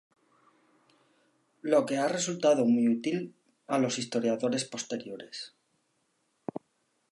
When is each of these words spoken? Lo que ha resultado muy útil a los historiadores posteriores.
Lo 1.61 1.85
que 1.85 1.97
ha 1.99 2.07
resultado 2.07 2.65
muy 2.65 2.89
útil 2.89 3.35
a 3.67 3.77
los 3.77 3.99
historiadores 3.99 4.65
posteriores. 4.65 5.53